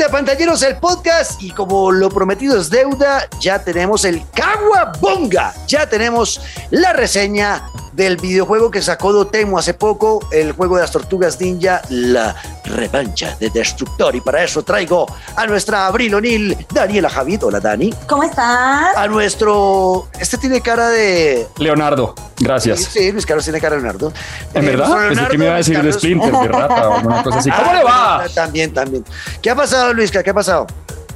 a 0.00 0.08
Pantalleros 0.08 0.62
el 0.62 0.76
podcast. 0.78 1.42
Y 1.42 1.50
como 1.50 1.92
lo 1.92 2.08
prometido 2.08 2.58
es 2.58 2.70
deuda, 2.70 3.28
ya 3.40 3.62
tenemos 3.62 4.06
el 4.06 4.22
Caguabonga, 4.30 5.54
ya 5.66 5.86
tenemos 5.86 6.40
la 6.70 6.94
reseña 6.94 7.62
del 7.92 8.16
videojuego 8.16 8.70
que 8.70 8.80
sacó 8.82 9.12
Dotemu 9.12 9.58
hace 9.58 9.74
poco, 9.74 10.20
el 10.32 10.52
juego 10.52 10.76
de 10.76 10.82
las 10.82 10.90
tortugas 10.90 11.40
ninja, 11.40 11.82
la 11.90 12.34
revancha 12.64 13.36
de 13.38 13.50
Destructor. 13.50 14.14
Y 14.16 14.20
para 14.20 14.42
eso 14.42 14.62
traigo 14.62 15.06
a 15.36 15.46
nuestra 15.46 15.86
Abril 15.86 16.14
O'Neill, 16.14 16.56
Daniela 16.72 17.10
Javid. 17.10 17.44
Hola, 17.44 17.60
Dani. 17.60 17.92
¿Cómo 18.08 18.22
estás? 18.22 18.96
A 18.96 19.06
nuestro. 19.08 20.08
Este 20.18 20.38
tiene 20.38 20.60
cara 20.60 20.88
de. 20.88 21.46
Leonardo, 21.58 22.14
gracias. 22.38 22.80
Sí, 22.80 23.12
Luis 23.12 23.26
Carlos 23.26 23.44
tiene 23.44 23.60
cara 23.60 23.76
de 23.76 23.82
Leonardo. 23.82 24.12
¿En 24.54 24.64
Eh, 24.64 24.66
verdad? 24.70 24.88
nuestro 24.88 25.08
Pensé 25.14 25.28
que 25.30 25.38
me 25.38 25.44
iba 25.44 25.54
a 25.54 25.56
decir 25.58 25.74
de 25.74 25.78
Carlos- 25.80 25.96
Splinter, 25.96 26.32
de 26.32 26.48
rata 26.48 26.88
o 26.88 26.94
alguna 26.94 27.22
cosa 27.22 27.38
así. 27.38 27.50
¿Cómo 27.50 27.70
Ah, 27.70 27.74
le 27.74 27.84
va? 27.84 28.24
También, 28.34 28.72
también. 28.72 29.04
¿Qué 29.42 29.50
ha 29.50 29.54
pasado, 29.54 29.92
Luisca? 29.92 30.22
¿Qué 30.22 30.30
ha 30.30 30.34
pasado? 30.34 30.66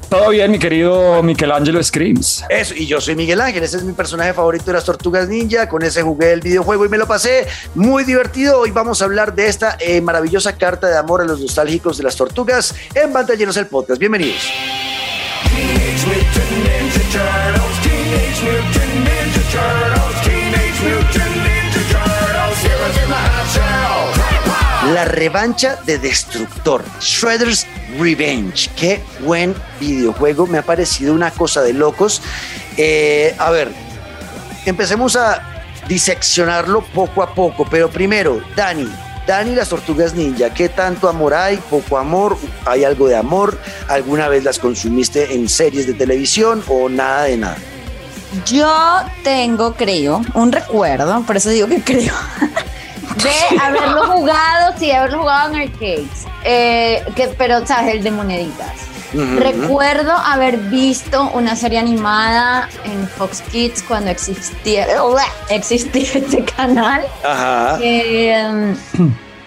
Todo 0.09 0.31
bien, 0.31 0.51
mi 0.53 0.59
querido 0.59 1.23
Michelangelo 1.23 1.83
Screams. 1.83 2.45
Eso, 2.49 2.75
y 2.75 2.87
yo 2.87 3.01
soy 3.01 3.17
Miguel 3.17 3.41
Ángel, 3.41 3.63
ese 3.65 3.79
es 3.79 3.83
mi 3.83 3.93
personaje 3.93 4.33
favorito 4.33 4.67
de 4.67 4.75
las 4.75 4.85
Tortugas 4.85 5.29
Ninja, 5.29 5.69
con 5.69 5.83
ese 5.83 6.03
jugué 6.03 6.33
el 6.33 6.41
videojuego 6.41 6.87
y 6.87 6.89
me 6.89 6.97
lo 6.97 7.07
pasé 7.09 7.47
muy 7.75 8.05
divertido. 8.05 8.61
Hoy 8.61 8.71
vamos 8.71 9.03
a 9.03 9.07
hablar 9.07 9.35
de 9.35 9.49
esta 9.49 9.77
eh, 9.81 10.01
maravillosa 10.01 10.57
carta 10.57 10.89
de 10.89 10.97
amor 10.97 11.23
a 11.23 11.25
los 11.25 11.41
nostálgicos 11.41 11.99
de 11.99 12.05
las 12.05 12.15
tortugas 12.15 12.75
en 12.95 13.13
Pantalleros 13.13 13.57
el 13.57 13.67
Podcast. 13.67 13.99
Bienvenidos. 13.99 14.43
Teenage 15.53 16.07
Mutant 16.07 16.51
Ninja 16.65 17.01
Turtles. 17.13 17.77
Heroes 22.63 22.97
in 22.97 23.11
the. 23.11 23.96
La 24.93 25.05
revancha 25.05 25.81
de 25.85 25.99
Destructor, 25.99 26.85
Shredder's 27.01 27.67
Revenge. 27.99 28.71
Qué 28.77 29.03
buen 29.21 29.55
videojuego, 29.81 30.47
me 30.47 30.59
ha 30.59 30.63
parecido 30.63 31.13
una 31.13 31.33
cosa 31.33 31.63
de 31.63 31.73
locos. 31.73 32.23
Eh, 32.77 33.35
a 33.37 33.51
ver, 33.51 33.73
empecemos 34.65 35.17
a 35.17 35.43
diseccionarlo 35.89 36.83
poco 36.83 37.23
a 37.25 37.35
poco, 37.35 37.67
pero 37.69 37.91
primero, 37.91 38.41
Dani. 38.55 38.89
Dani, 39.27 39.57
las 39.57 39.71
tortugas 39.71 40.15
ninja, 40.15 40.55
¿qué 40.55 40.69
tanto 40.69 41.09
amor 41.09 41.35
hay? 41.35 41.57
¿Poco 41.57 41.99
amor? 41.99 42.39
¿Hay 42.65 42.85
algo 42.85 43.09
de 43.09 43.17
amor? 43.17 43.59
¿Alguna 43.89 44.29
vez 44.29 44.45
las 44.45 44.61
consumiste 44.61 45.35
en 45.35 45.49
series 45.49 45.89
de 45.89 45.95
televisión 45.95 46.63
o 46.69 46.89
nada 46.89 47.25
de 47.25 47.37
nada? 47.37 47.57
Yo 48.45 49.01
tengo, 49.25 49.75
creo, 49.75 50.23
un 50.35 50.53
recuerdo, 50.53 51.23
por 51.23 51.37
eso 51.37 51.51
digo 51.51 51.67
que 51.67 51.83
creo, 51.83 52.13
de 53.23 53.59
haberlo 53.61 54.07
jugado, 54.13 54.75
sí, 54.79 54.91
haberlo 54.91 55.21
jugado 55.21 55.55
en 55.55 55.69
arcades, 55.69 56.27
eh, 56.45 57.05
que, 57.15 57.29
pero, 57.29 57.67
¿sabes? 57.67 57.95
El 57.95 58.03
de 58.03 58.11
moneditas. 58.11 58.73
Recuerdo 59.13 60.13
haber 60.13 60.59
visto 60.59 61.31
una 61.33 61.57
serie 61.57 61.79
animada 61.79 62.69
en 62.85 63.09
Fox 63.09 63.41
Kids 63.51 63.83
cuando 63.83 64.11
existía, 64.11 64.87
existía 65.49 66.03
este 66.15 66.45
canal. 66.45 67.03
Ajá. 67.25 67.79
Eh, 67.81 68.75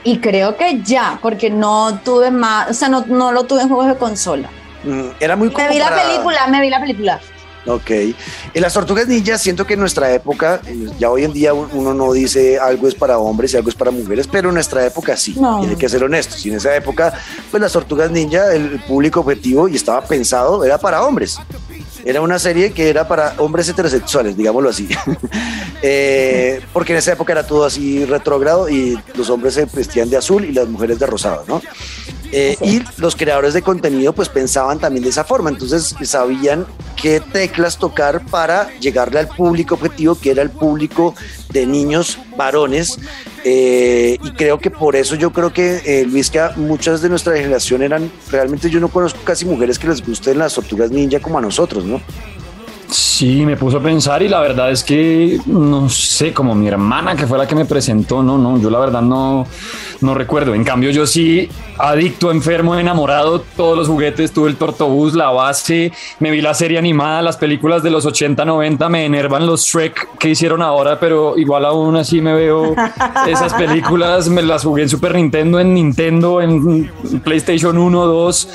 y 0.03 0.17
creo 0.20 0.56
que 0.56 0.81
ya, 0.81 1.20
porque 1.22 1.50
no 1.50 2.00
tuve 2.00 2.31
más, 2.31 2.70
o 2.72 2.73
sea, 2.73 2.88
no, 2.88 3.03
no 3.08 3.31
lo 3.31 3.44
tuve 3.44 3.62
en 3.62 3.67
juegos 3.67 3.88
de 3.88 3.95
consola. 3.95 4.50
Mm, 4.84 5.09
Era 5.20 5.36
muy 5.36 5.50
Me 5.50 5.70
vi 5.70 5.78
la 5.78 5.94
película, 5.94 6.47
me 6.47 6.62
vi 6.62 6.70
la 6.70 6.80
película. 6.80 7.20
Ok. 7.65 7.91
En 7.91 8.61
las 8.61 8.73
tortugas 8.73 9.07
ninja 9.07 9.38
siento 9.38 9.65
que 9.65 9.73
en 9.73 9.79
nuestra 9.79 10.13
época, 10.13 10.61
ya 10.97 11.09
hoy 11.09 11.23
en 11.23 11.33
día 11.33 11.53
uno 11.53 11.93
no 11.93 12.13
dice 12.13 12.57
algo 12.57 12.88
es 12.88 12.95
para 12.95 13.17
hombres 13.17 13.53
y 13.53 13.57
algo 13.57 13.69
es 13.69 13.75
para 13.75 13.91
mujeres, 13.91 14.27
pero 14.27 14.49
en 14.49 14.55
nuestra 14.55 14.85
época 14.85 15.16
sí. 15.17 15.35
No. 15.38 15.59
Tiene 15.59 15.75
que 15.75 15.89
ser 15.89 16.03
honestos. 16.03 16.45
Y 16.45 16.49
en 16.49 16.55
esa 16.55 16.75
época, 16.75 17.13
pues 17.51 17.61
las 17.61 17.71
tortugas 17.71 18.11
ninja, 18.11 18.53
el 18.53 18.79
público 18.81 19.19
objetivo 19.19 19.67
y 19.67 19.75
estaba 19.75 20.01
pensado, 20.01 20.63
era 20.63 20.78
para 20.78 21.03
hombres. 21.03 21.38
Era 22.06 22.22
una 22.22 22.39
serie 22.39 22.72
que 22.72 22.89
era 22.89 23.07
para 23.07 23.34
hombres 23.38 23.67
heterosexuales, 23.69 24.35
digámoslo 24.38 24.69
así. 24.69 24.88
Eh, 25.81 26.59
porque 26.73 26.91
en 26.91 27.00
esa 27.00 27.13
época 27.13 27.31
era 27.31 27.47
todo 27.47 27.63
así 27.63 28.03
retrógrado 28.03 28.67
y 28.67 29.00
los 29.16 29.29
hombres 29.29 29.53
se 29.53 29.63
vestían 29.63 30.09
de 30.09 30.17
azul 30.17 30.44
y 30.44 30.51
las 30.51 30.67
mujeres 30.67 31.00
de 31.00 31.05
rosado, 31.05 31.45
¿no? 31.47 31.61
Eh, 32.31 32.57
y 32.62 32.81
los 33.01 33.16
creadores 33.16 33.53
de 33.53 33.62
contenido 33.62 34.13
pues 34.13 34.29
pensaban 34.29 34.78
también 34.78 35.03
de 35.03 35.09
esa 35.09 35.23
forma, 35.23 35.50
entonces 35.50 35.95
sabían 36.03 36.66
qué 36.95 37.19
teclas 37.19 37.78
tocar 37.78 38.23
para 38.25 38.69
llegarle 38.79 39.19
al 39.19 39.28
público 39.28 39.75
objetivo, 39.75 40.16
que 40.16 40.31
era 40.31 40.41
el 40.41 40.51
público 40.51 41.16
de 41.51 41.66
niños 41.66 42.19
varones. 42.38 43.00
Eh, 43.44 44.17
y 44.22 44.31
creo 44.31 44.59
que 44.59 44.69
por 44.69 44.95
eso 44.95 45.16
yo 45.16 45.31
creo 45.31 45.53
que, 45.53 45.81
eh, 45.85 46.06
Luis, 46.06 46.29
que 46.29 46.41
muchas 46.57 47.01
de 47.01 47.09
nuestra 47.09 47.35
generación 47.35 47.81
eran, 47.81 48.12
realmente 48.29 48.69
yo 48.69 48.79
no 48.79 48.90
conozco 48.90 49.19
casi 49.23 49.46
mujeres 49.46 49.79
que 49.79 49.88
les 49.88 50.06
gusten 50.06 50.38
las 50.38 50.53
tortugas 50.53 50.91
ninja 50.91 51.19
como 51.19 51.40
a 51.40 51.41
nosotros, 51.41 51.85
¿no? 51.85 52.01
Sí, 52.90 53.46
me 53.46 53.56
puso 53.56 53.78
a 53.78 53.84
pensar 53.84 54.23
y 54.23 54.28
la 54.28 54.40
verdad 54.40 54.72
es 54.72 54.84
que 54.84 55.40
no 55.46 55.90
sé, 55.90 56.34
como 56.34 56.56
mi 56.56 56.67
hermana 56.67 57.16
que 57.16 57.28
fue 57.28 57.38
la 57.38 57.47
que 57.47 57.53
me 57.53 57.66
presentó, 57.66 58.23
no, 58.23 58.38
no, 58.38 58.59
yo 58.59 58.72
la 58.72 58.79
verdad 58.79 59.01
no, 59.03 59.46
no 60.01 60.13
recuerdo. 60.13 60.53
En 60.53 60.63
cambio, 60.63 60.91
yo 60.91 61.05
sí, 61.05 61.49
adicto, 61.77 62.31
enfermo, 62.31 62.75
enamorado, 62.75 63.41
todos 63.55 63.77
los 63.77 63.87
juguetes, 63.87 64.31
tuve 64.31 64.49
el 64.49 64.55
tortobús, 64.55 65.13
la 65.13 65.29
base, 65.29 65.91
me 66.19 66.31
vi 66.31 66.41
la 66.41 66.53
serie 66.53 66.77
animada, 66.77 67.21
las 67.21 67.37
películas 67.37 67.83
de 67.83 67.89
los 67.89 68.05
80, 68.05 68.45
90, 68.45 68.89
me 68.89 69.05
enervan 69.05 69.45
los 69.45 69.65
Shrek 69.65 70.17
que 70.17 70.29
hicieron 70.29 70.61
ahora, 70.61 70.99
pero 70.99 71.37
igual 71.37 71.65
aún 71.65 71.95
así 71.95 72.21
me 72.21 72.33
veo 72.33 72.75
esas 73.27 73.53
películas, 73.53 74.29
me 74.29 74.41
las 74.41 74.63
jugué 74.63 74.83
en 74.83 74.89
Super 74.89 75.15
Nintendo, 75.15 75.59
en 75.59 75.73
Nintendo, 75.73 76.41
en 76.41 76.91
PlayStation 77.23 77.77
1, 77.77 78.05
2 78.05 78.47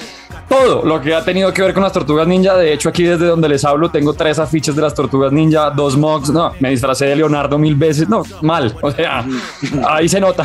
todo 0.48 0.84
lo 0.84 1.00
que 1.00 1.14
ha 1.14 1.24
tenido 1.24 1.52
que 1.52 1.62
ver 1.62 1.74
con 1.74 1.82
las 1.82 1.92
tortugas 1.92 2.26
ninja. 2.26 2.56
De 2.56 2.72
hecho, 2.72 2.88
aquí 2.88 3.04
desde 3.04 3.26
donde 3.26 3.48
les 3.48 3.64
hablo, 3.64 3.90
tengo 3.90 4.12
tres 4.14 4.38
afiches 4.38 4.74
de 4.74 4.82
las 4.82 4.94
tortugas 4.94 5.32
ninja, 5.32 5.70
dos 5.70 5.96
mugs. 5.96 6.30
No, 6.30 6.52
me 6.60 6.70
disfracé 6.70 7.06
de 7.06 7.16
Leonardo 7.16 7.58
mil 7.58 7.74
veces. 7.74 8.08
No, 8.08 8.22
mal. 8.42 8.76
O 8.82 8.90
sea, 8.90 9.24
ahí 9.88 10.08
se 10.08 10.20
nota. 10.20 10.44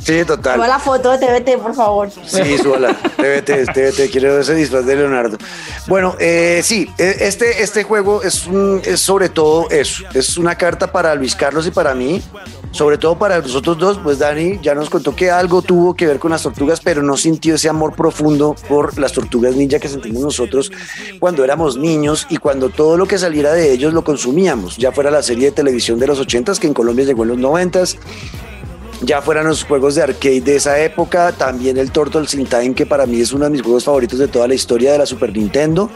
Sí, 0.00 0.24
total. 0.26 0.56
Suba 0.56 0.68
la 0.68 0.78
foto 0.78 1.10
de 1.16 1.18
TVT, 1.18 1.58
por 1.62 1.74
favor. 1.74 2.10
Sí, 2.10 2.58
súbala. 2.58 2.94
TVT, 3.16 3.66
TVT, 3.72 4.10
quiero 4.10 4.38
ese 4.40 4.54
disfraz 4.54 4.84
de 4.84 4.96
Leonardo. 4.96 5.38
Bueno, 5.88 6.14
eh, 6.18 6.60
sí, 6.64 6.88
eh, 6.98 7.16
este, 7.20 7.62
este 7.62 7.82
juego 7.84 8.22
es, 8.22 8.46
un- 8.46 8.80
es 8.84 9.00
sobre 9.00 9.28
todo 9.28 9.68
eso. 9.70 10.04
Es 10.14 10.36
una 10.36 10.56
carta 10.56 10.90
para 10.92 11.14
Luis 11.14 11.34
Carlos 11.34 11.66
y 11.66 11.70
para 11.70 11.94
mí. 11.94 12.22
Sobre 12.72 12.98
todo 12.98 13.16
para 13.18 13.38
nosotros 13.40 13.78
dos, 13.78 13.98
pues 14.02 14.18
Dani 14.18 14.58
ya 14.60 14.74
nos 14.74 14.90
contó 14.90 15.16
que 15.16 15.30
algo 15.30 15.62
tuvo 15.62 15.94
que 15.94 16.06
ver 16.06 16.18
con 16.18 16.30
las 16.32 16.42
tortugas, 16.42 16.80
pero 16.80 17.02
no 17.02 17.16
sintió 17.16 17.54
ese 17.54 17.70
amor 17.70 17.94
profundo 17.94 18.54
por 18.68 18.98
las 18.98 19.12
tortugas 19.12 19.54
ninja 19.56 19.78
que 19.78 19.88
sentimos 19.88 20.20
nosotros 20.20 20.70
cuando 21.18 21.42
éramos 21.42 21.78
niños 21.78 22.26
y 22.28 22.36
cuando 22.36 22.68
todo 22.68 22.98
lo 22.98 23.06
que 23.06 23.16
saliera 23.16 23.54
de 23.54 23.72
ellos 23.72 23.94
lo 23.94 24.04
consumíamos. 24.04 24.76
Ya 24.76 24.92
fuera 24.92 25.10
la 25.10 25.22
serie 25.22 25.46
de 25.46 25.52
televisión 25.52 25.98
de 25.98 26.06
los 26.06 26.20
80s, 26.20 26.58
que 26.58 26.66
en 26.66 26.74
Colombia 26.74 27.06
llegó 27.06 27.22
en 27.22 27.28
los 27.30 27.38
90s, 27.38 27.96
ya 29.02 29.20
fueran 29.22 29.46
los 29.46 29.64
juegos 29.64 29.94
de 29.94 30.02
arcade 30.02 30.40
de 30.40 30.56
esa 30.56 30.78
época, 30.80 31.32
también 31.32 31.76
el 31.78 31.90
Turtles 31.90 32.34
in 32.34 32.46
Time, 32.46 32.74
que 32.74 32.86
para 32.86 33.06
mí 33.06 33.20
es 33.20 33.32
uno 33.32 33.44
de 33.44 33.50
mis 33.50 33.62
juegos 33.62 33.84
favoritos 33.84 34.18
de 34.18 34.28
toda 34.28 34.48
la 34.48 34.54
historia 34.54 34.92
de 34.92 34.98
la 34.98 35.06
Super 35.06 35.32
Nintendo. 35.36 35.90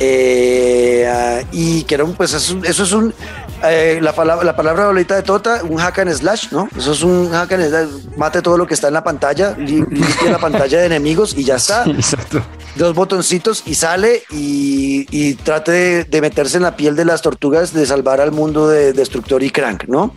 Eh, 0.00 1.44
y 1.52 1.82
que 1.84 1.94
era 1.94 2.04
un, 2.04 2.14
pues 2.14 2.32
eso, 2.32 2.58
es 2.64 2.92
un, 2.92 3.14
eh, 3.62 3.98
la, 4.02 4.12
palabra, 4.12 4.44
la 4.44 4.56
palabra 4.56 4.86
bolita 4.86 5.14
de 5.14 5.22
Tota, 5.22 5.62
un 5.62 5.76
hack 5.78 6.00
and 6.00 6.12
slash, 6.12 6.48
¿no? 6.50 6.68
Eso 6.76 6.92
es 6.92 7.02
un 7.02 7.30
hack 7.30 7.52
and 7.52 7.68
slash, 7.68 7.88
mate 8.16 8.42
todo 8.42 8.58
lo 8.58 8.66
que 8.66 8.74
está 8.74 8.88
en 8.88 8.94
la 8.94 9.04
pantalla, 9.04 9.54
li- 9.56 9.84
limpia 9.88 10.30
la 10.32 10.38
pantalla 10.38 10.80
de 10.80 10.86
enemigos 10.86 11.34
y 11.36 11.44
ya 11.44 11.56
está 11.56 11.84
Exacto. 11.86 12.42
Dos 12.76 12.94
botoncitos 12.94 13.62
y 13.66 13.74
sale 13.74 14.22
y, 14.30 15.06
y 15.10 15.34
trate 15.34 16.04
de, 16.04 16.20
meterse 16.20 16.56
en 16.56 16.64
la 16.64 16.76
piel 16.76 16.96
de 16.96 17.04
las 17.04 17.22
tortugas, 17.22 17.72
de 17.72 17.86
salvar 17.86 18.20
al 18.20 18.32
mundo 18.32 18.68
de 18.68 18.92
Destructor 18.92 19.42
y 19.42 19.50
Crank, 19.50 19.84
¿no? 19.86 20.14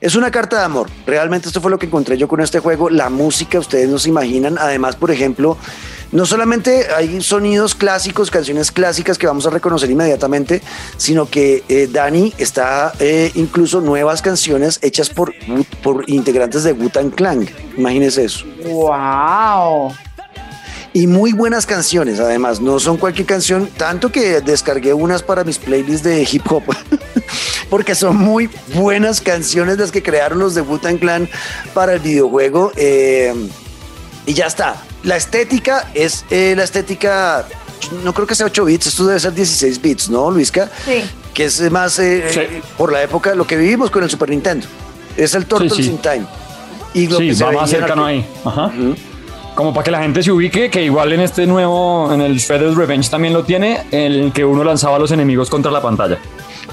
Es 0.00 0.14
una 0.14 0.30
carta 0.30 0.58
de 0.58 0.64
amor. 0.64 0.88
Realmente 1.06 1.48
esto 1.48 1.60
fue 1.60 1.70
lo 1.70 1.78
que 1.78 1.86
encontré 1.86 2.18
yo 2.18 2.28
con 2.28 2.40
este 2.40 2.58
juego. 2.58 2.90
La 2.90 3.08
música, 3.08 3.58
ustedes 3.58 3.88
no 3.88 3.98
se 3.98 4.10
imaginan. 4.10 4.58
Además, 4.58 4.96
por 4.96 5.10
ejemplo, 5.10 5.56
no 6.12 6.26
solamente 6.26 6.86
hay 6.94 7.22
sonidos 7.22 7.74
clásicos, 7.74 8.30
canciones 8.30 8.70
clásicas 8.70 9.16
que 9.16 9.26
vamos 9.26 9.46
a 9.46 9.50
reconocer 9.50 9.90
inmediatamente, 9.90 10.60
sino 10.96 11.28
que 11.28 11.64
eh, 11.68 11.88
Dani 11.90 12.34
está 12.38 12.92
eh, 13.00 13.32
incluso 13.34 13.80
nuevas 13.80 14.20
canciones 14.20 14.78
hechas 14.82 15.08
por, 15.08 15.32
por 15.82 16.08
integrantes 16.08 16.64
de 16.64 16.72
Wu-Tang 16.72 17.10
Clan. 17.10 17.48
Imagínense 17.76 18.24
eso. 18.24 18.44
¡Wow! 18.64 19.92
Y 20.96 21.08
muy 21.08 21.32
buenas 21.32 21.66
canciones, 21.66 22.20
además, 22.20 22.60
no 22.60 22.78
son 22.78 22.96
cualquier 22.96 23.26
canción, 23.26 23.68
tanto 23.76 24.12
que 24.12 24.40
descargué 24.40 24.94
unas 24.94 25.24
para 25.24 25.42
mis 25.42 25.58
playlists 25.58 26.04
de 26.04 26.22
hip 26.30 26.44
hop, 26.50 26.62
porque 27.68 27.96
son 27.96 28.16
muy 28.16 28.48
buenas 28.74 29.20
canciones 29.20 29.76
las 29.76 29.90
que 29.90 30.04
crearon 30.04 30.38
los 30.38 30.54
de 30.54 30.62
Wu-Tang 30.62 30.98
Clan 31.00 31.28
para 31.74 31.94
el 31.94 31.98
videojuego. 32.00 32.70
eh, 32.76 33.34
y 34.26 34.32
ya 34.34 34.46
está. 34.46 34.76
La 35.02 35.16
estética 35.16 35.90
es 35.94 36.24
eh, 36.30 36.54
la 36.56 36.62
estética, 36.64 37.44
no 38.04 38.14
creo 38.14 38.26
que 38.28 38.34
sea 38.36 38.46
8 38.46 38.64
bits, 38.64 38.86
esto 38.86 39.04
debe 39.04 39.18
ser 39.20 39.34
16 39.34 39.82
bits, 39.82 40.08
¿no, 40.08 40.30
Luisca? 40.30 40.70
Sí. 40.86 41.02
Que 41.34 41.46
es 41.46 41.60
más 41.72 41.98
eh, 41.98 42.24
Sí. 42.32 42.40
por 42.78 42.92
la 42.92 43.02
época, 43.02 43.34
lo 43.34 43.46
que 43.46 43.56
vivimos 43.56 43.90
con 43.90 44.04
el 44.04 44.08
Super 44.10 44.30
Nintendo. 44.30 44.66
Es 45.16 45.34
el 45.34 45.44
Turtles 45.46 45.74
sí. 45.74 45.86
in 45.90 45.98
Time. 45.98 46.24
Y 46.94 47.08
lo 47.08 47.18
Sí, 47.18 47.34
que 47.36 47.44
va 47.44 47.50
más 47.52 47.68
cercano 47.68 48.04
ahí. 48.06 48.24
Ajá. 48.44 48.66
Ujú. 48.66 48.94
Como 49.54 49.72
para 49.72 49.84
que 49.84 49.90
la 49.92 50.02
gente 50.02 50.22
se 50.22 50.32
ubique, 50.32 50.68
que 50.68 50.82
igual 50.82 51.12
en 51.12 51.20
este 51.20 51.46
nuevo, 51.46 52.12
en 52.12 52.20
el 52.20 52.38
Shredder's 52.38 52.76
Revenge 52.76 53.08
también 53.08 53.32
lo 53.32 53.44
tiene, 53.44 53.82
el 53.92 54.32
que 54.32 54.44
uno 54.44 54.64
lanzaba 54.64 54.96
a 54.96 54.98
los 54.98 55.12
enemigos 55.12 55.48
contra 55.48 55.70
la 55.70 55.80
pantalla. 55.80 56.18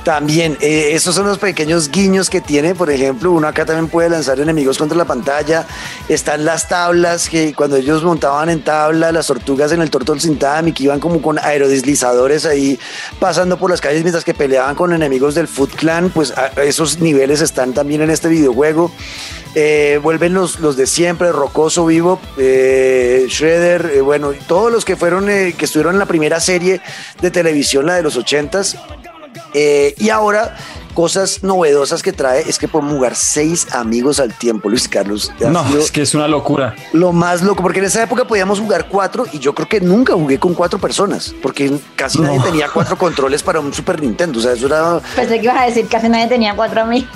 También, 0.03 0.57
eh, 0.61 0.89
esos 0.93 1.13
son 1.13 1.27
los 1.27 1.37
pequeños 1.37 1.91
guiños 1.91 2.31
que 2.31 2.41
tiene, 2.41 2.73
por 2.73 2.89
ejemplo, 2.89 3.31
uno 3.31 3.47
acá 3.47 3.65
también 3.65 3.87
puede 3.87 4.09
lanzar 4.09 4.39
enemigos 4.39 4.79
contra 4.79 4.97
la 4.97 5.05
pantalla, 5.05 5.67
están 6.09 6.43
las 6.43 6.67
tablas, 6.67 7.29
que 7.29 7.53
cuando 7.53 7.75
ellos 7.75 8.03
montaban 8.03 8.49
en 8.49 8.63
tabla, 8.63 9.11
las 9.11 9.27
tortugas 9.27 9.71
en 9.71 9.81
el 9.81 9.91
Turtle 9.91 10.19
sin 10.19 10.39
Time, 10.39 10.73
que 10.73 10.85
iban 10.85 10.99
como 10.99 11.21
con 11.21 11.37
aerodeslizadores 11.37 12.45
ahí 12.47 12.79
pasando 13.19 13.57
por 13.57 13.69
las 13.69 13.79
calles 13.79 14.01
mientras 14.01 14.23
que 14.23 14.33
peleaban 14.33 14.73
con 14.73 14.91
enemigos 14.91 15.35
del 15.35 15.47
Foot 15.47 15.75
Clan, 15.75 16.09
pues 16.09 16.33
esos 16.57 16.99
niveles 16.99 17.41
están 17.41 17.73
también 17.73 18.01
en 18.01 18.09
este 18.09 18.27
videojuego. 18.27 18.91
Eh, 19.53 19.99
vuelven 20.01 20.33
los, 20.33 20.61
los 20.61 20.77
de 20.77 20.87
siempre, 20.87 21.31
Rocoso 21.31 21.85
Vivo, 21.85 22.19
eh, 22.37 23.25
Shredder, 23.27 23.91
eh, 23.93 24.01
bueno, 24.01 24.31
y 24.33 24.37
todos 24.37 24.71
los 24.71 24.85
que 24.85 24.95
fueron, 24.95 25.27
que 25.27 25.55
estuvieron 25.59 25.93
en 25.95 25.99
la 25.99 26.05
primera 26.05 26.39
serie 26.39 26.81
de 27.21 27.31
televisión, 27.31 27.85
la 27.85 27.95
de 27.95 28.01
los 28.01 28.15
ochentas. 28.15 28.77
Eh, 29.53 29.93
y 29.97 30.09
ahora, 30.09 30.55
cosas 30.93 31.43
novedosas 31.43 32.01
que 32.03 32.11
trae 32.13 32.41
es 32.49 32.57
que 32.57 32.67
podemos 32.67 32.93
jugar 32.93 33.15
seis 33.15 33.67
amigos 33.73 34.19
al 34.19 34.33
tiempo, 34.37 34.69
Luis 34.69 34.87
Carlos. 34.87 35.31
No, 35.39 35.65
es 35.77 35.91
que 35.91 36.01
es 36.01 36.13
una 36.15 36.27
locura. 36.27 36.75
Lo 36.93 37.11
más 37.13 37.41
loco, 37.41 37.61
porque 37.63 37.79
en 37.79 37.85
esa 37.85 38.03
época 38.03 38.25
podíamos 38.25 38.59
jugar 38.59 38.87
cuatro 38.89 39.25
y 39.31 39.39
yo 39.39 39.53
creo 39.55 39.67
que 39.67 39.81
nunca 39.81 40.13
jugué 40.13 40.39
con 40.39 40.53
cuatro 40.53 40.79
personas, 40.79 41.33
porque 41.41 41.71
casi 41.95 42.19
No. 42.19 42.27
nadie 42.27 42.39
tenía 42.41 42.69
cuatro 42.69 42.97
controles 42.97 43.43
para 43.43 43.59
un 43.59 43.73
Super 43.73 44.01
Nintendo. 44.01 44.39
O 44.39 44.41
sea, 44.41 44.53
eso 44.53 44.67
era. 44.67 44.99
Pensé 45.15 45.37
que 45.39 45.45
ibas 45.45 45.61
a 45.61 45.65
decir 45.65 45.83
que 45.83 45.89
casi 45.95 46.09
nadie 46.09 46.27
tenía 46.27 46.55
cuatro 46.55 46.81
amigos. 46.81 47.09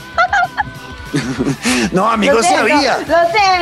No, 1.91 2.09
amigos, 2.09 2.37
Lo 2.37 2.43
siento, 2.43 2.67
siento. 2.67 3.13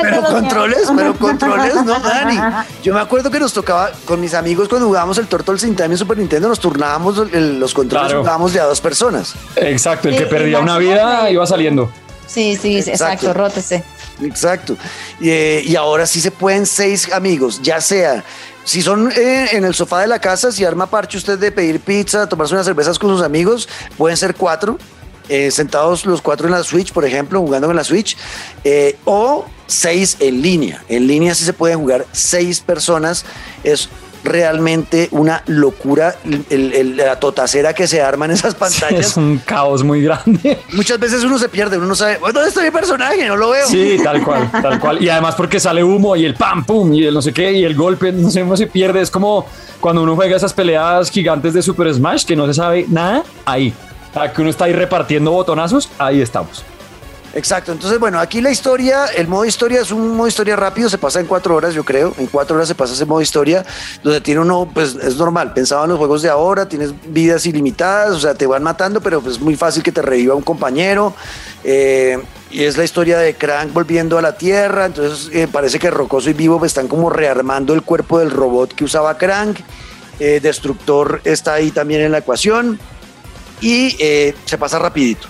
Pero 0.01 0.21
lo 0.21 0.27
controles, 0.27 0.77
siento. 0.77 0.95
pero 0.95 1.15
controles, 1.15 1.75
no, 1.83 2.00
Dani. 2.00 2.39
Yo 2.83 2.94
me 2.94 3.00
acuerdo 3.01 3.29
que 3.31 3.39
nos 3.39 3.53
tocaba 3.53 3.91
con 4.05 4.19
mis 4.21 4.33
amigos 4.33 4.67
cuando 4.69 4.88
jugábamos 4.88 5.17
el 5.17 5.27
Turtle 5.27 5.57
sin 5.59 5.75
Time 5.75 5.89
en 5.89 5.97
Super 5.97 6.17
Nintendo, 6.17 6.47
nos 6.50 6.59
turnábamos 6.59 7.17
el- 7.31 7.59
los 7.59 7.73
controles, 7.73 8.07
Claro. 8.07 8.21
jugábamos 8.21 8.53
de 8.53 8.59
a 8.59 8.65
dos 8.65 8.81
personas. 8.81 9.33
Exacto, 9.55 10.07
el 10.09 10.15
Sí, 10.15 10.19
que 10.21 10.25
perdía 10.27 10.59
una 10.59 10.77
vida 10.77 11.29
iba 11.29 11.45
saliendo. 11.45 11.91
Sí, 12.25 12.55
sí, 12.55 12.81
sí, 12.81 12.89
Exacto. 12.91 13.13
exacto, 13.27 13.33
rótese. 13.33 13.83
Exacto. 14.21 14.75
Y, 15.19 15.29
eh, 15.29 15.61
y 15.65 15.75
ahora 15.75 16.06
sí 16.07 16.21
se 16.21 16.31
pueden 16.31 16.65
seis 16.65 17.11
amigos, 17.11 17.61
ya 17.61 17.79
sea. 17.81 18.23
Si 18.63 18.81
son 18.81 19.11
eh, 19.11 19.49
en 19.51 19.65
el 19.65 19.75
sofá 19.75 19.99
de 19.99 20.07
la 20.07 20.19
casa, 20.19 20.51
si 20.51 20.63
arma 20.63 20.85
parche 20.88 21.17
usted 21.17 21.38
de 21.38 21.51
pedir 21.51 21.79
pizza, 21.81 22.27
tomarse 22.27 22.53
unas 22.53 22.65
cervezas 22.65 22.97
con 22.97 23.09
sus 23.09 23.21
amigos, 23.21 23.67
pueden 23.97 24.15
ser 24.17 24.35
cuatro, 24.35 24.77
eh, 25.29 25.51
sentados 25.51 26.05
los 26.05 26.21
cuatro 26.21 26.47
en 26.47 26.53
la 26.53 26.63
Switch, 26.63 26.91
por 26.91 27.05
ejemplo, 27.05 27.39
jugando 27.39 27.69
en 27.69 27.75
la 27.75 27.83
Switch, 27.83 28.17
eh, 28.63 28.97
o 29.05 29.45
seis 29.67 30.17
en 30.19 30.41
línea. 30.41 30.83
En 30.89 31.07
línea 31.07 31.33
sí 31.35 31.43
se 31.45 31.53
pueden 31.53 31.79
jugar 31.79 32.05
seis 32.11 32.59
personas. 32.59 33.25
Es 33.63 33.89
realmente 34.23 35.09
una 35.11 35.43
locura 35.47 36.15
el- 36.49 36.73
el- 36.73 36.95
la 36.97 37.19
totacera 37.19 37.73
que 37.73 37.87
se 37.87 38.01
arma 38.01 38.23
en 38.25 38.31
esas 38.31 38.55
pantallas. 38.63 39.07
Es 39.07 39.17
un 39.17 39.37
caos 39.45 39.83
muy 39.83 40.01
grande. 40.01 40.59
Muchas 40.71 40.97
veces 40.97 41.23
uno 41.25 41.37
se 41.37 41.49
pierde, 41.49 41.77
uno 41.77 41.87
no 41.87 41.95
sabe, 41.95 42.19
¿dónde 42.21 42.47
está 42.47 42.61
mi 42.63 42.71
personaje? 42.71 43.27
No 43.27 43.35
lo 43.35 43.49
veo. 43.49 43.67
Sí, 43.67 43.97
tal 44.03 44.23
cual, 44.23 44.49
tal 44.49 44.79
cual. 44.79 45.03
Y 45.03 45.09
además 45.09 45.35
porque 45.35 45.59
sale 45.59 45.83
humo 45.83 46.15
y 46.15 46.23
el 46.25 46.35
pam, 46.35 46.63
pum, 46.65 46.93
y 46.93 47.03
el 47.05 47.13
no 47.13 47.21
sé 47.21 47.33
qué, 47.33 47.51
y 47.51 47.65
el 47.65 47.75
golpe, 47.75 48.11
no 48.13 48.29
sé, 48.31 48.43
uno 48.43 48.55
se 48.55 48.67
pierde. 48.67 49.01
Es 49.01 49.11
como 49.11 49.45
cuando 49.81 50.01
uno 50.03 50.15
juega 50.15 50.37
esas 50.37 50.53
peleas 50.53 51.09
gigantes 51.11 51.53
de 51.53 51.61
Super 51.61 51.93
Smash 51.93 52.23
que 52.25 52.35
no 52.37 52.45
se 52.47 52.53
sabe 52.53 52.85
nada, 52.87 53.23
ahí. 53.45 53.73
Que 54.36 54.42
uno 54.42 54.50
está 54.50 54.65
ahí 54.65 54.74
repartiendo 54.74 55.31
botonazos, 55.31 55.89
ahí 55.98 56.21
estamos. 56.21 56.63
Exacto, 57.36 57.71
entonces 57.71 58.00
bueno, 58.00 58.19
aquí 58.19 58.42
la 58.42 58.51
historia, 58.51 59.07
el 59.07 59.27
modo 59.27 59.44
historia 59.44 59.81
es 59.81 59.92
un 59.92 60.15
modo 60.15 60.27
historia 60.27 60.56
rápido, 60.56 60.88
se 60.88 61.00
pasa 61.00 61.19
en 61.19 61.25
cuatro 61.25 61.56
horas 61.56 61.74
yo 61.74 61.83
creo, 61.83 62.13
en 62.19 62.27
cuatro 62.27 62.56
horas 62.56 62.68
se 62.68 62.75
pasa 62.75 62.94
ese 62.94 63.06
modo 63.06 63.21
historia, 63.21 63.65
donde 64.04 64.21
tiene 64.21 64.39
uno, 64.42 64.69
pues 64.71 64.94
es 64.94 65.15
normal, 65.18 65.51
pensaba 65.51 65.86
en 65.86 65.89
los 65.89 65.98
juegos 65.98 66.21
de 66.21 66.30
ahora, 66.30 66.68
tienes 66.68 66.94
vidas 67.07 67.48
ilimitadas, 67.48 68.12
o 68.12 68.19
sea, 68.19 68.36
te 68.36 68.45
van 68.45 68.62
matando, 68.62 69.01
pero 69.01 69.19
pues 69.19 69.38
es 69.38 69.42
muy 69.42 69.56
fácil 69.56 69.81
que 69.81 69.92
te 69.92 70.04
reviva 70.04 70.36
un 70.36 70.44
compañero, 70.44 71.16
eh, 71.63 72.19
y 72.51 72.66
es 72.66 72.77
la 72.77 72.83
historia 72.83 73.18
de 73.18 73.33
Crank 73.33 73.74
volviendo 73.74 74.19
a 74.19 74.21
la 74.21 74.38
Tierra, 74.38 74.86
entonces 74.86 75.33
eh, 75.33 75.48
parece 75.51 75.80
que 75.80 75.89
Rocoso 75.89 76.30
y 76.30 76.33
Vivo 76.33 76.63
están 76.63 76.88
como 76.88 77.09
rearmando 77.09 77.74
el 77.74 77.81
cuerpo 77.81 78.19
del 78.19 78.30
robot 78.30 78.75
que 78.75 78.83
usaba 78.83 79.18
Crank, 79.18 79.57
eh, 80.19 80.39
Destructor 80.39 81.19
está 81.24 81.54
ahí 81.56 81.71
también 81.71 82.01
en 82.01 82.12
la 82.12 82.19
ecuación, 82.19 82.80
y 83.63 83.95
eh, 84.00 84.36
se 84.45 84.57
pasa 84.57 84.77
rapidito. 84.80 85.27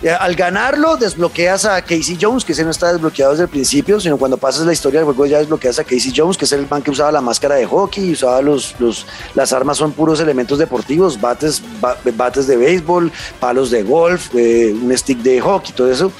Eh, 0.00 0.10
Al 0.10 0.36
ganarlo, 0.36 0.96
desbloqueas 0.96 1.64
a 1.64 1.82
Casey 1.82 2.16
Jones, 2.20 2.44
que 2.44 2.52
ese 2.52 2.62
no 2.62 2.70
está 2.70 2.92
desbloqueado 2.92 3.32
desde 3.32 3.44
el 3.44 3.48
principio, 3.50 3.98
sino 3.98 4.16
cuando 4.16 4.36
pasas 4.36 4.64
la 4.64 4.72
historia 4.72 5.00
del 5.00 5.06
juego 5.06 5.26
ya 5.26 5.38
desbloqueas 5.38 5.76
a 5.80 5.82
Casey 5.82 6.12
Jones, 6.16 6.36
que 6.38 6.44
es 6.44 6.52
el 6.52 6.68
man 6.70 6.82
que 6.82 6.92
usaba 6.92 7.10
la 7.10 7.20
máscara 7.20 7.56
de 7.56 7.66
hockey, 7.66 8.12
usaba 8.12 8.40
los, 8.40 8.76
los, 8.78 9.06
las 9.34 9.52
armas 9.52 9.76
son 9.76 9.90
puros 9.90 10.20
elementos 10.20 10.56
deportivos, 10.60 11.20
bates, 11.20 11.60
ba- 11.80 11.96
bates 12.14 12.46
de 12.46 12.56
béisbol, 12.56 13.10
palos 13.40 13.72
de 13.72 13.82
golf, 13.82 14.28
eh, 14.36 14.72
un 14.72 14.96
stick 14.96 15.18
de 15.18 15.40
hockey, 15.40 15.72
todo 15.72 15.90
eso. 15.90 16.12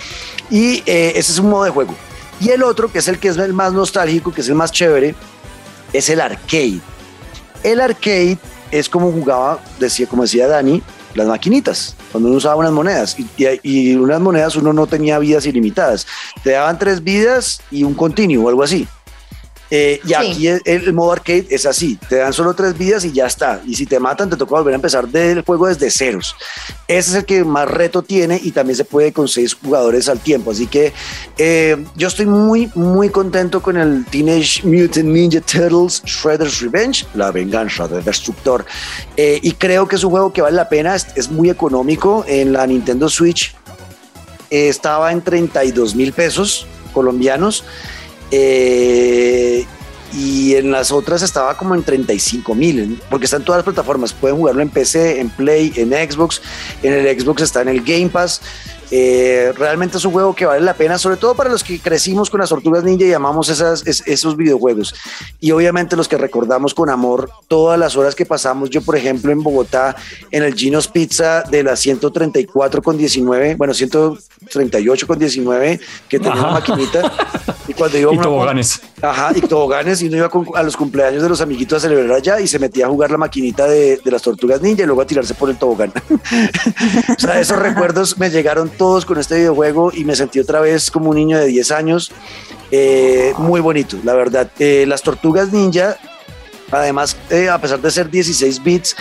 Y 0.51 0.83
eh, 0.85 1.13
ese 1.15 1.31
es 1.33 1.39
un 1.39 1.49
modo 1.51 1.63
de 1.63 1.71
juego. 1.71 1.95
Y 2.41 2.51
el 2.51 2.65
otro, 2.65 2.91
que 2.91 2.99
es 2.99 3.07
el 3.07 3.21
que 3.21 3.29
es 3.29 3.37
el 3.37 3.53
más 3.53 3.73
nostálgico, 3.73 4.33
que 4.33 4.41
es 4.41 4.49
el 4.49 4.57
más 4.57 4.73
chévere, 4.73 5.15
es 5.93 6.09
el 6.09 6.21
arcade. 6.21 6.81
El 7.63 7.81
arcade 7.81 8.39
es 8.73 8.89
como 8.89 9.13
jugaba, 9.13 9.61
decía, 9.79 10.07
como 10.09 10.23
decía 10.23 10.49
Dani, 10.49 10.83
las 11.19 11.27
maquinitas, 11.27 11.95
cuando 12.11 12.29
uno 12.29 12.39
usaba 12.39 12.57
unas 12.57 12.73
monedas. 12.73 13.17
Y, 13.37 13.95
unas 13.97 14.21
monedas 14.21 14.57
uno 14.57 14.73
no 14.73 14.87
tenía 14.87 15.19
vidas 15.19 15.45
ilimitadas. 15.47 16.07
Te 16.43 16.53
daban 16.53 16.79
tres 16.79 17.03
vidas 17.03 17.61
y 17.71 17.83
un 17.85 17.95
continuo 17.95 18.47
o 18.47 18.49
algo 18.49 18.63
así. 18.63 18.87
Eh, 19.71 20.01
y 20.05 20.09
Sí. 20.09 20.15
aquí 20.15 20.49
el, 20.49 20.63
el 20.65 20.93
modo 20.95 21.13
arcade 21.13 21.47
es 21.51 21.67
así, 21.67 21.99
te 22.09 22.17
dan 22.17 22.33
solo 22.33 22.55
tres 22.55 22.77
vidas 22.77 23.05
y 23.05 23.13
ya 23.13 23.27
está. 23.27 23.61
Y 23.67 23.75
si 23.75 23.85
te 23.87 23.99
matan, 24.01 24.31
te 24.31 24.37
toca 24.37 24.53
volver 24.57 24.73
a 24.73 24.77
empezar 24.77 25.07
del 25.09 25.43
juego 25.43 25.67
desde 25.67 25.91
ceros. 25.91 26.35
Ese 26.87 27.11
es 27.11 27.17
el 27.17 27.25
que 27.27 27.45
más 27.45 27.69
reto 27.69 28.03
tiene 28.03 28.41
y 28.43 28.51
también 28.53 28.77
se 28.77 28.85
puede 28.85 29.13
con 29.13 29.29
seis 29.29 29.55
jugadores 29.55 30.09
al 30.09 30.21
tiempo. 30.21 30.51
Así 30.53 30.67
que 30.67 30.93
eh, 31.37 31.77
yo 31.97 32.09
estoy 32.09 32.25
muy, 32.27 32.71
muy 32.75 33.11
contento 33.11 33.61
con 33.61 33.77
el 33.77 34.07
Teenage 34.07 34.67
Mutant 34.67 35.05
Ninja 35.09 35.41
Turtles 35.43 36.03
Shredder's 36.05 36.61
Revenge, 36.63 37.05
la 37.15 37.31
venganza 37.31 37.87
del 37.87 38.03
destructor. 38.05 38.65
Eh, 39.19 39.39
y 39.43 39.53
creo 39.53 39.87
que 39.87 39.97
es 39.97 40.05
un 40.05 40.11
juego 40.13 40.33
que 40.33 40.41
vale 40.41 40.57
la 40.57 40.69
pena, 40.71 40.95
es, 40.95 41.09
es 41.15 41.31
muy 41.31 41.51
económico. 41.51 42.25
En 42.27 42.55
la 42.55 42.67
Nintendo 42.67 43.09
Switch 43.11 43.55
eh, 44.51 44.69
estaba 44.69 45.13
en 45.13 45.21
32 45.21 45.95
mil 45.95 46.13
pesos 46.15 46.67
colombianos. 46.95 47.65
Eh, 48.31 49.67
y 50.13 50.55
en 50.55 50.71
las 50.71 50.91
otras 50.91 51.23
estaba 51.23 51.57
como 51.57 51.75
en 51.75 51.83
35 51.83 52.55
mil, 52.55 53.01
porque 53.11 53.27
están 53.27 53.45
todas 53.45 53.59
las 53.59 53.65
plataformas. 53.65 54.13
Pueden 54.13 54.37
jugarlo 54.37 54.63
en 54.63 54.71
PC, 54.71 55.21
en 55.21 55.29
Play, 55.31 55.73
en 55.77 55.91
Xbox. 55.91 56.41
En 56.83 56.93
el 56.95 57.21
Xbox 57.21 57.43
está 57.43 57.63
en 57.63 57.69
el 57.69 57.83
Game 57.83 58.09
Pass. 58.09 58.41
Eh, 58.91 59.53
realmente 59.57 59.99
es 59.99 60.05
un 60.05 60.13
juego 60.13 60.35
que 60.35 60.47
vale 60.47 60.61
la 60.63 60.75
pena, 60.75 60.97
sobre 60.99 61.17
todo 61.17 61.35
para 61.35 61.51
los 61.51 61.63
que 61.63 61.79
crecimos 61.79 62.31
con 62.31 62.41
las 62.41 62.49
tortugas 62.49 62.85
ninja 62.85 63.05
y 63.05 63.13
amamos 63.13 63.49
esas, 63.49 63.87
es- 63.87 64.03
esos 64.07 64.37
videojuegos. 64.37 64.95
Y 65.41 65.51
obviamente 65.51 65.97
los 65.97 66.09
que 66.09 66.17
recordamos 66.17 66.73
con 66.75 66.89
amor 66.91 67.31
todas 67.49 67.79
las 67.79 67.97
horas 67.97 68.15
que 68.15 68.25
pasamos. 68.27 68.71
Yo, 68.71 68.81
por 68.83 68.97
ejemplo, 68.97 69.31
en 69.33 69.43
Bogotá, 69.43 69.95
en 70.31 70.43
el 70.43 70.55
Gino's 70.55 70.89
Pizza 70.89 71.43
de 71.43 71.63
las 71.63 71.81
134 71.81 72.83
con 72.83 72.97
19, 72.97 73.55
bueno, 73.57 73.75
138 73.75 75.07
con 75.07 75.19
19, 75.19 75.81
que 76.09 76.19
tenía 76.19 76.41
una 76.41 76.51
maquinita. 76.53 77.13
Y 77.69 77.75
cuando 77.75 77.99
iba 77.99 78.13
Y 78.15 78.19
toboganes. 78.19 78.81
Ajá, 79.03 79.31
y 79.35 79.41
toboganes, 79.43 80.01
y 80.03 80.09
uno 80.09 80.17
iba 80.17 80.29
con- 80.29 80.47
a 80.55 80.63
los 80.63 80.77
cumpleaños 80.77 81.23
de 81.23 81.29
los 81.29 81.41
amiguitos 81.41 81.79
a 81.85 81.89
celebrar 81.89 82.17
allá 82.17 82.41
y 82.41 82.49
se 82.49 82.59
metía 82.59 82.87
a 82.87 82.89
jugar 82.89 83.11
la 83.11 83.19
maquinita 83.19 83.67
de, 83.67 83.99
de 84.03 84.11
las 84.11 84.23
tortugas 84.23 84.61
ninja 84.63 84.83
y 84.83 84.87
luego 84.87 85.03
a 85.03 85.07
tirarse 85.07 85.35
por 85.35 85.51
el 85.51 85.59
tobogán. 85.59 85.93
o 87.17 87.21
sea, 87.21 87.39
esos 87.41 87.59
recuerdos 87.59 88.19
me 88.19 88.31
llegaron 88.31 88.71
todos 88.79 89.05
con 89.05 89.19
este 89.19 89.37
videojuego 89.37 89.93
y 89.93 90.05
me 90.05 90.17
sentí 90.17 90.41
otra 90.41 90.61
vez 90.61 90.91
como 90.91 91.11
un 91.11 91.17
niño 91.17 91.39
de 91.39 91.47
10 91.47 91.71
años. 91.73 92.13
Eh, 92.71 93.35
muy 93.39 93.61
bonito, 93.61 93.99
la 94.05 94.15
verdad. 94.15 94.51
Eh, 94.59 94.85
las 94.87 95.03
tortugas 95.03 95.53
ninja, 95.53 95.99
además, 96.71 97.17
eh, 97.29 97.51
a 97.51 97.61
pesar 97.61 97.81
de 97.81 97.91
ser 97.91 98.09
16 98.09 98.63
bits, 98.63 98.97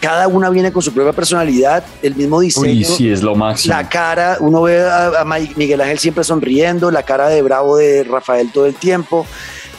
cada 0.00 0.26
una 0.28 0.48
viene 0.48 0.72
con 0.72 0.82
su 0.82 0.92
propia 0.92 1.12
personalidad, 1.12 1.84
el 2.02 2.14
mismo 2.14 2.40
diseño. 2.40 2.66
Uy, 2.66 2.84
sí, 2.84 3.10
es 3.10 3.22
lo 3.22 3.34
máximo. 3.34 3.74
La 3.74 3.88
cara, 3.88 4.38
uno 4.40 4.62
ve 4.62 4.80
a, 4.80 5.20
a 5.20 5.24
Miguel 5.24 5.80
Ángel 5.80 5.98
siempre 5.98 6.24
sonriendo, 6.24 6.90
la 6.90 7.02
cara 7.02 7.28
de 7.28 7.42
bravo 7.42 7.76
de 7.76 8.04
Rafael 8.04 8.50
todo 8.50 8.66
el 8.66 8.74
tiempo. 8.74 9.26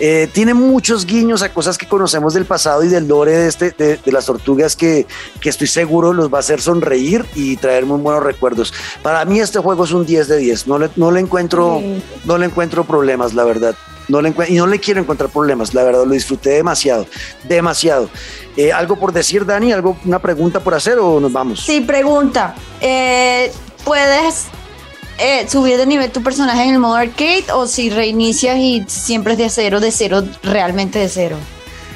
Eh, 0.03 0.27
tiene 0.33 0.55
muchos 0.55 1.05
guiños 1.05 1.43
a 1.43 1.53
cosas 1.53 1.77
que 1.77 1.87
conocemos 1.87 2.33
del 2.33 2.45
pasado 2.45 2.83
y 2.83 2.87
del 2.87 3.07
lore 3.07 3.37
de, 3.37 3.47
este, 3.47 3.69
de, 3.69 3.97
de 3.97 4.11
las 4.11 4.25
tortugas 4.25 4.75
que, 4.75 5.05
que 5.39 5.49
estoy 5.49 5.67
seguro 5.67 6.11
los 6.11 6.33
va 6.33 6.37
a 6.37 6.39
hacer 6.39 6.59
sonreír 6.59 7.23
y 7.35 7.55
traer 7.57 7.85
muy 7.85 7.99
buenos 7.99 8.23
recuerdos. 8.23 8.73
Para 9.03 9.23
mí 9.25 9.39
este 9.39 9.59
juego 9.59 9.83
es 9.83 9.91
un 9.91 10.03
10 10.03 10.27
de 10.27 10.37
10, 10.37 10.65
no 10.67 10.79
le, 10.79 10.89
no 10.95 11.11
le, 11.11 11.19
encuentro, 11.19 11.77
Sí. 11.79 12.01
no 12.25 12.39
le 12.39 12.47
encuentro 12.47 12.83
problemas, 12.83 13.35
la 13.35 13.43
verdad. 13.43 13.75
No 14.07 14.21
le 14.21 14.33
y 14.49 14.55
no 14.55 14.65
le 14.65 14.79
quiero 14.79 14.99
encontrar 14.99 15.29
problemas, 15.29 15.73
la 15.75 15.83
verdad, 15.83 16.03
lo 16.05 16.13
disfruté 16.13 16.49
demasiado, 16.49 17.05
demasiado. 17.47 18.09
Eh, 18.57 18.71
¿Algo 18.73 18.97
por 18.99 19.13
decir, 19.13 19.45
Dani? 19.45 19.71
¿Algo, 19.71 19.95
¿Una 20.03 20.17
pregunta 20.19 20.59
por 20.59 20.73
hacer 20.73 20.97
o 20.97 21.19
nos 21.19 21.31
vamos? 21.31 21.61
Sí, 21.63 21.79
pregunta. 21.81 22.55
Eh, 22.81 23.51
¿Puedes 23.85 24.47
eh, 25.21 25.47
subir 25.47 25.77
de 25.77 25.85
nivel 25.85 26.11
tu 26.11 26.23
personaje 26.23 26.63
en 26.63 26.73
el 26.73 26.79
modo 26.79 26.95
arcade 26.95 27.45
o 27.53 27.67
si 27.67 27.89
reinicias 27.89 28.57
y 28.57 28.83
siempre 28.87 29.33
es 29.33 29.39
de 29.39 29.49
cero, 29.49 29.79
de 29.79 29.91
cero, 29.91 30.23
realmente 30.43 30.99
de 30.99 31.09
cero. 31.09 31.37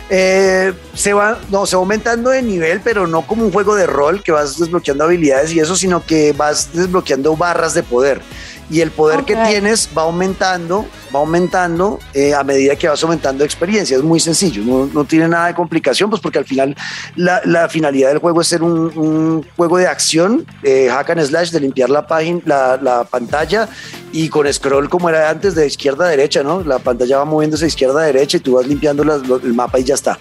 Eh, 0.10 0.72
se 0.94 1.14
va, 1.14 1.40
no, 1.50 1.66
se 1.66 1.76
va 1.76 1.80
aumentando 1.80 2.30
de 2.30 2.44
nivel, 2.44 2.80
pero 2.84 3.08
no 3.08 3.26
como 3.26 3.44
un 3.44 3.52
juego 3.52 3.74
de 3.74 3.88
rol 3.88 4.22
que 4.22 4.32
vas 4.32 4.60
desbloqueando 4.60 5.04
habilidades 5.04 5.52
y 5.54 5.60
eso, 5.60 5.76
sino 5.76 6.06
que 6.06 6.32
vas 6.34 6.70
desbloqueando 6.74 7.36
barras 7.36 7.74
de 7.74 7.82
poder. 7.82 8.22
Y 8.68 8.82
el 8.82 8.90
poder 8.90 9.26
que 9.26 9.36
Ok. 9.36 9.48
tienes 9.48 9.90
va 9.96 10.02
aumentando, 10.02 10.88
va 11.16 11.20
aumentando 11.20 12.00
eh, 12.16 12.34
a 12.34 12.44
medida 12.44 12.76
que 12.76 12.88
vas 12.88 13.04
aumentando 13.04 13.44
experiencia. 13.44 13.96
Es 13.96 14.02
muy 14.02 14.20
sencillo, 14.20 14.64
no, 14.66 14.90
no 14.92 15.06
tiene 15.06 15.28
nada 15.28 15.48
de 15.48 15.54
complicación, 15.54 16.10
pues 16.10 16.20
porque 16.20 16.40
al 16.40 16.46
final 16.46 16.76
la, 17.16 17.42
la 17.46 17.70
finalidad 17.70 18.10
del 18.10 18.18
juego 18.18 18.42
es 18.42 18.48
ser 18.48 18.64
un, 18.64 18.92
un 18.98 19.46
juego 19.56 19.78
de 19.78 19.86
acción, 19.88 20.48
eh, 20.64 20.88
hack 20.90 21.12
and 21.12 21.22
slash, 21.26 21.52
de 21.52 21.60
limpiar 21.60 21.92
la 21.92 22.08
página, 22.08 22.42
la, 22.46 22.78
la 22.82 23.04
pantalla 23.04 23.70
y 24.12 24.30
con 24.30 24.52
scroll 24.52 24.90
como 24.90 25.10
era 25.10 25.30
antes 25.30 25.54
de 25.54 25.68
izquierda 25.68 26.06
a 26.06 26.10
derecha, 26.10 26.42
¿no? 26.42 26.64
La 26.64 26.80
pantalla 26.80 27.20
va 27.20 27.26
moviéndose 27.26 27.66
de 27.66 27.70
izquierda 27.70 28.02
a 28.02 28.06
derecha 28.06 28.38
y 28.38 28.40
tú 28.40 28.54
vas 28.56 28.66
limpiando 28.66 29.04
las- 29.04 29.22
el 29.44 29.54
mapa 29.54 29.80
y 29.80 29.84
ya 29.84 29.94
está. 29.94 30.18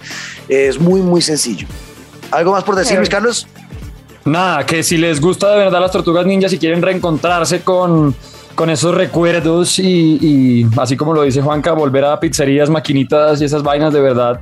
Es 0.47 0.79
muy, 0.79 1.01
muy 1.01 1.21
sencillo. 1.23 1.65
¿Algo 2.29 2.51
más 2.51 2.63
por 2.63 2.75
decir. 2.75 2.97
Luis 2.97 3.09
Carlos? 3.09 3.47
Nada, 4.23 4.65
que 4.65 4.83
si 4.83 4.97
les 4.97 5.19
gusta 5.21 5.51
de 5.51 5.57
verdad 5.57 5.79
las 5.81 5.91
tortugas 5.91 6.25
ninjas, 6.25 6.51
si 6.51 6.57
quieren 6.57 6.81
reencontrarse 6.81 7.61
con, 7.61 8.15
con 8.55 8.69
esos 8.69 8.95
recuerdos 8.95 9.77
y, 9.79 10.65
así 10.77 10.97
como 10.97 11.13
lo 11.13 11.23
dice 11.23 11.41
Juanca, 11.41 11.73
volver 11.73 12.05
a 12.05 12.19
pizzerías, 12.19 12.69
maquinitas 12.69 13.41
y 13.41 13.45
esas 13.45 13.61
vainas 13.61 13.93
de 13.93 13.99
verdad, 14.01 14.39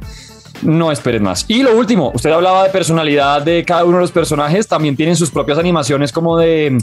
no 0.61 0.91
esperen 0.91 1.23
más. 1.23 1.45
Y 1.47 1.63
lo 1.63 1.75
último, 1.75 2.11
usted 2.13 2.31
hablaba 2.31 2.63
de 2.63 2.69
personalidad 2.69 3.41
de 3.41 3.65
cada 3.65 3.83
uno 3.83 3.97
de 3.97 4.01
los 4.01 4.11
personajes, 4.11 4.67
también 4.67 4.95
tienen 4.95 5.15
sus 5.15 5.31
propias 5.31 5.57
animaciones 5.57 6.11
como 6.11 6.37
de 6.37 6.77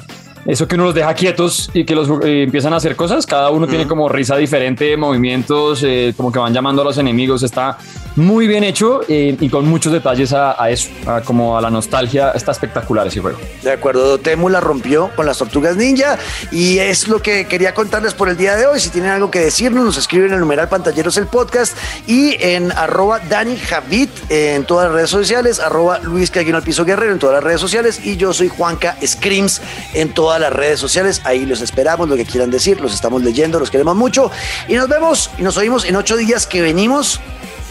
eso 0.47 0.67
que 0.67 0.75
uno 0.75 0.85
los 0.85 0.95
deja 0.95 1.13
quietos 1.15 1.71
y 1.75 1.85
que 1.85 1.95
los 1.95 2.09
eh, 2.25 2.45
empiezan 2.45 2.73
a 2.73 2.77
hacer 2.77 2.97
cosas. 2.97 3.27
Cada 3.27 3.51
uno 3.51 3.67
tiene 3.67 3.87
como 3.87 4.09
risa 4.09 4.37
diferente, 4.37 4.97
movimientos, 4.97 5.83
eh, 5.83 6.15
como 6.17 6.33
que 6.33 6.39
van 6.39 6.53
llamando 6.53 6.83
a 6.83 6.85
los 6.85 6.99
enemigos. 6.99 7.43
Está 7.43 7.79
muy 8.17 8.47
bien 8.47 8.65
hecho 8.65 9.03
eh, 9.09 9.37
y 9.39 9.49
con 9.49 9.69
muchos 9.69 9.93
detalles 9.93 10.33
a, 10.33 10.63
a 10.63 10.71
eso, 10.71 10.91
a 11.07 11.21
como 11.21 11.57
a 11.57 11.61
la 11.61 11.71
nostalgia. 11.71 12.31
Está 12.31 12.53
espectacular 12.53 13.07
ese 13.07 13.21
juego. 13.21 13.39
De 13.63 13.73
acuerdo, 13.73 14.19
Temu 14.19 14.49
la 14.49 14.61
rompió 14.61 15.11
con 15.15 15.27
las 15.27 15.39
tortugas 15.39 15.77
ninja 15.77 16.19
y 16.51 16.79
es 16.79 17.09
lo 17.09 17.21
que 17.21 17.47
quería 17.47 17.75
contarles 17.75 18.15
por 18.15 18.29
el 18.29 18.37
día 18.37 18.57
de 18.57 18.67
hoy. 18.67 18.81
Si 18.81 18.89
tienen 18.89 19.11
algo 19.11 19.31
que 19.31 19.41
decirnos, 19.41 19.85
nos 19.85 19.99
escriben 19.99 20.29
en 20.29 20.35
el 20.35 20.41
numeral 20.41 20.69
pantalleros 20.69 21.17
el 21.17 21.27
podcast 21.27 21.77
y 22.07 22.37
en 22.43 22.73
arroba 22.73 23.21
Dani 23.29 23.57
Javit 23.57 24.11
en 24.29 24.65
todas 24.65 24.87
las 24.87 24.95
redes 24.95 25.11
sociales, 25.11 25.61
arroba 25.61 25.99
Luis 25.99 26.31
Caguino 26.31 26.57
al 26.57 26.63
piso 26.63 26.85
guerrero 26.85 27.13
en 27.13 27.19
todas 27.19 27.35
las 27.35 27.45
redes 27.45 27.61
sociales 27.61 28.01
y 28.05 28.17
yo 28.17 28.33
soy 28.33 28.49
Juanca 28.49 28.97
Screams 29.05 29.61
en 29.95 30.13
todas 30.13 30.30
las 30.39 30.53
redes 30.53 30.79
sociales. 30.79 31.21
Ahí 31.25 31.47
los 31.47 31.61
esperamos, 31.61 32.09
lo 32.09 32.17
que 32.17 32.25
quieran 32.25 32.51
decir, 32.51 32.81
los 32.81 32.95
estamos 32.95 33.23
leyendo, 33.23 33.59
los 33.59 33.71
queremos 33.71 33.97
mucho 33.97 34.31
y 34.69 34.75
nos 34.75 34.89
vemos 34.89 35.31
y 35.39 35.43
nos 35.43 35.57
oímos 35.57 35.85
en 35.85 35.97
ocho 35.97 36.17
días 36.17 36.47
que 36.47 36.61
venimos 36.61 37.21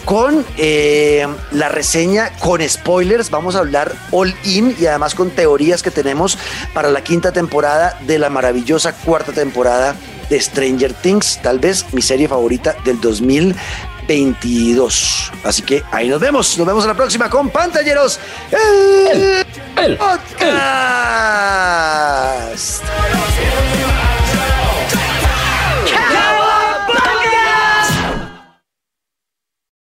con 0.04 0.44
eh, 0.56 1.26
la 1.52 1.68
reseña 1.68 2.30
con 2.38 2.68
spoilers. 2.68 3.30
Vamos 3.30 3.54
a 3.54 3.60
hablar 3.60 3.94
all 4.10 4.34
in 4.44 4.74
y 4.78 4.86
además 4.86 5.14
con 5.14 5.30
teorías 5.30 5.82
que 5.82 5.90
tenemos 5.90 6.36
para 6.74 6.90
la 6.90 7.02
quinta 7.02 7.32
temporada 7.32 7.98
de 8.06 8.18
la 8.18 8.28
maravillosa 8.30 8.92
cuarta 8.92 9.32
temporada 9.32 9.96
de 10.28 10.40
Stranger 10.40 10.94
Things, 10.94 11.40
tal 11.42 11.58
vez 11.58 11.86
mi 11.92 12.02
serie 12.02 12.28
favorita 12.28 12.76
del 12.84 13.00
2022. 13.00 15.32
Así 15.44 15.62
que 15.62 15.82
ahí 15.90 16.08
nos 16.08 16.20
vemos. 16.20 16.56
Nos 16.56 16.66
vemos 16.66 16.84
a 16.84 16.88
la 16.88 16.94
próxima 16.94 17.28
con 17.28 17.50
Pantalleros. 17.50 18.18
El 19.12 19.44
El, 19.80 19.96
podcast. 19.96 20.30